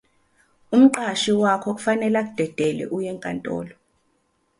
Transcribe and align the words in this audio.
Umqashi 0.75 1.31
wakho 1.41 1.69
kufanele 1.77 2.17
akudedele 2.23 2.83
uye 2.95 3.07
enkantolo. 3.13 3.73